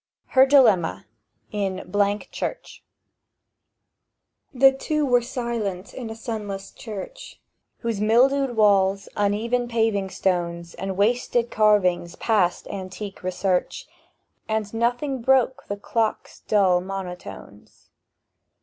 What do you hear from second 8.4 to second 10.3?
walls, uneven paving